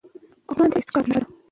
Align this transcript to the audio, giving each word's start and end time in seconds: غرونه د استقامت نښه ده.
غرونه 0.53 0.67
د 0.71 0.73
استقامت 0.79 1.07
نښه 1.09 1.19
ده. 1.21 1.27